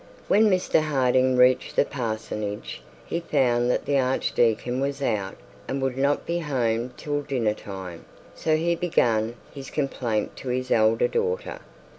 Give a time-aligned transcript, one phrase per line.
[0.27, 5.35] When Mr Harding reached the parsonage he found that the archdeacon was out,
[5.67, 10.71] and would not be home till dinner time, so he began his complaint to his
[10.71, 11.59] elder daughter.